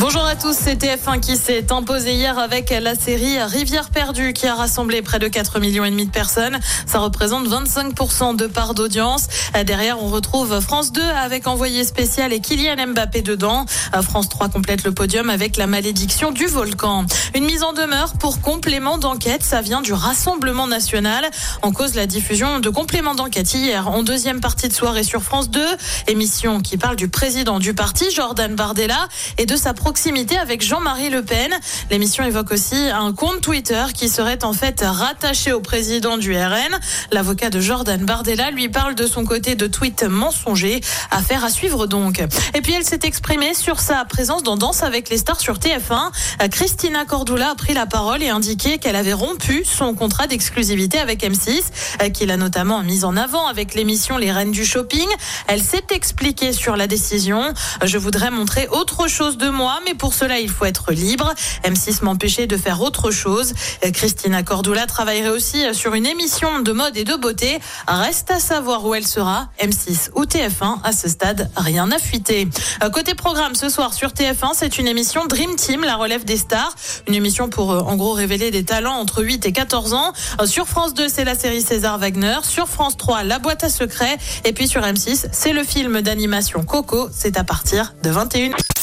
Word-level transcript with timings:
Bonjour 0.00 0.24
à 0.24 0.36
tous, 0.36 0.56
c'est 0.56 0.80
TF1 0.80 1.18
qui 1.18 1.36
s'est 1.36 1.72
imposé 1.72 2.12
hier 2.12 2.38
avec 2.38 2.70
la 2.70 2.94
série 2.94 3.42
Rivière 3.42 3.90
perdue 3.90 4.32
qui 4.32 4.46
a 4.46 4.54
rassemblé 4.54 5.02
près 5.02 5.18
de 5.18 5.26
4 5.26 5.58
millions 5.58 5.84
et 5.84 5.90
demi 5.90 6.06
de 6.06 6.12
personnes. 6.12 6.60
Ça 6.86 7.00
représente 7.00 7.48
25% 7.48 8.36
de 8.36 8.46
part 8.46 8.74
d'audience. 8.74 9.26
Derrière, 9.66 10.00
on 10.00 10.06
retrouve 10.06 10.60
France 10.60 10.92
2 10.92 11.02
avec 11.02 11.48
envoyé 11.48 11.82
spécial 11.82 12.32
et 12.32 12.38
Kylian 12.38 12.76
Mbappé 12.92 13.22
dedans. 13.22 13.66
France 14.02 14.28
3 14.28 14.50
complète 14.50 14.84
le 14.84 14.92
podium 14.92 15.30
avec 15.30 15.56
la 15.56 15.66
malédiction 15.66 16.30
du 16.30 16.46
volcan. 16.46 17.04
Une 17.34 17.44
mise 17.44 17.64
en 17.64 17.72
demeure 17.72 18.12
pour 18.20 18.40
complément 18.40 18.98
d'enquête, 18.98 19.42
ça 19.42 19.62
vient 19.62 19.80
du 19.80 19.92
Rassemblement 19.92 20.68
national. 20.68 21.28
En 21.62 21.72
cause 21.72 21.96
la 21.96 22.06
diffusion 22.06 22.60
de 22.60 22.70
compléments 22.70 23.16
d'enquête 23.16 23.52
hier 23.52 23.88
en 23.88 24.04
deuxième 24.04 24.40
partie 24.40 24.68
de 24.68 24.72
soirée 24.72 25.02
sur 25.02 25.24
France 25.24 25.50
2. 25.50 25.60
Émission 26.06 26.60
qui 26.60 26.76
parle 26.76 26.94
du 26.94 27.08
président 27.08 27.58
du 27.58 27.74
parti, 27.74 28.04
Jordan 28.12 28.54
Bardella, 28.54 29.08
et 29.38 29.46
de 29.46 29.56
sa 29.56 29.74
proximité 29.88 30.36
avec 30.36 30.60
Jean-Marie 30.60 31.08
Le 31.08 31.22
Pen. 31.22 31.50
L'émission 31.90 32.22
évoque 32.22 32.50
aussi 32.50 32.76
un 32.76 33.14
compte 33.14 33.40
Twitter 33.40 33.84
qui 33.94 34.10
serait 34.10 34.44
en 34.44 34.52
fait 34.52 34.84
rattaché 34.86 35.50
au 35.54 35.60
président 35.60 36.18
du 36.18 36.36
RN. 36.36 36.78
L'avocat 37.10 37.48
de 37.48 37.58
Jordan 37.58 38.04
Bardella 38.04 38.50
lui 38.50 38.68
parle 38.68 38.94
de 38.94 39.06
son 39.06 39.24
côté 39.24 39.54
de 39.54 39.66
tweets 39.66 40.02
mensongers. 40.02 40.82
Affaire 41.10 41.42
à 41.42 41.48
suivre 41.48 41.86
donc. 41.86 42.22
Et 42.52 42.60
puis 42.60 42.74
elle 42.74 42.84
s'est 42.84 43.00
exprimée 43.04 43.54
sur 43.54 43.80
sa 43.80 44.04
présence 44.04 44.42
dans 44.42 44.58
Danse 44.58 44.82
avec 44.82 45.08
les 45.08 45.16
stars 45.16 45.40
sur 45.40 45.54
TF1. 45.54 46.50
Christina 46.50 47.06
Cordula 47.06 47.52
a 47.52 47.54
pris 47.54 47.72
la 47.72 47.86
parole 47.86 48.22
et 48.22 48.28
indiqué 48.28 48.76
qu'elle 48.76 48.96
avait 48.96 49.14
rompu 49.14 49.64
son 49.64 49.94
contrat 49.94 50.26
d'exclusivité 50.26 50.98
avec 50.98 51.22
M6, 51.22 52.12
qu'il 52.12 52.30
a 52.30 52.36
notamment 52.36 52.82
mis 52.82 53.06
en 53.06 53.16
avant 53.16 53.46
avec 53.46 53.72
l'émission 53.72 54.18
Les 54.18 54.32
Reines 54.32 54.52
du 54.52 54.66
Shopping. 54.66 55.08
Elle 55.46 55.62
s'est 55.62 55.86
expliquée 55.92 56.52
sur 56.52 56.76
la 56.76 56.86
décision. 56.86 57.54
Je 57.82 57.96
voudrais 57.96 58.30
montrer 58.30 58.68
autre 58.70 59.08
chose 59.08 59.38
de 59.38 59.48
moi 59.48 59.77
mais 59.86 59.94
pour 59.94 60.14
cela, 60.14 60.38
il 60.38 60.50
faut 60.50 60.64
être 60.64 60.92
libre. 60.92 61.32
M6 61.64 62.04
m'empêchait 62.04 62.46
de 62.46 62.56
faire 62.56 62.80
autre 62.80 63.10
chose. 63.10 63.54
Christina 63.92 64.42
Cordula 64.42 64.86
travaillerait 64.86 65.28
aussi 65.30 65.62
sur 65.74 65.94
une 65.94 66.06
émission 66.06 66.60
de 66.60 66.72
mode 66.72 66.96
et 66.96 67.04
de 67.04 67.14
beauté. 67.14 67.58
Reste 67.86 68.30
à 68.30 68.40
savoir 68.40 68.84
où 68.84 68.94
elle 68.94 69.06
sera. 69.06 69.48
M6 69.60 70.10
ou 70.14 70.24
TF1. 70.24 70.80
À 70.84 70.92
ce 70.92 71.08
stade, 71.08 71.50
rien 71.56 71.86
n'a 71.86 71.98
fuité. 71.98 72.48
Côté 72.92 73.14
programme, 73.14 73.54
ce 73.54 73.68
soir 73.68 73.94
sur 73.94 74.10
TF1, 74.10 74.52
c'est 74.54 74.78
une 74.78 74.88
émission 74.88 75.26
Dream 75.26 75.56
Team, 75.56 75.82
la 75.84 75.96
relève 75.96 76.24
des 76.24 76.36
stars. 76.36 76.74
Une 77.06 77.14
émission 77.14 77.48
pour, 77.48 77.70
en 77.70 77.96
gros, 77.96 78.12
révéler 78.12 78.50
des 78.50 78.64
talents 78.64 78.96
entre 78.96 79.22
8 79.22 79.46
et 79.46 79.52
14 79.52 79.92
ans. 79.92 80.12
Sur 80.46 80.66
France 80.66 80.94
2, 80.94 81.08
c'est 81.08 81.24
la 81.24 81.34
série 81.34 81.62
César 81.62 81.98
Wagner. 81.98 82.38
Sur 82.42 82.68
France 82.68 82.96
3, 82.96 83.22
La 83.24 83.38
boîte 83.38 83.64
à 83.64 83.68
secrets. 83.68 84.18
Et 84.44 84.52
puis 84.52 84.68
sur 84.68 84.82
M6, 84.82 85.26
c'est 85.32 85.52
le 85.52 85.64
film 85.64 86.00
d'animation 86.00 86.62
Coco. 86.64 87.08
C'est 87.12 87.36
à 87.36 87.44
partir 87.44 87.94
de 88.02 88.10
21. 88.10 88.50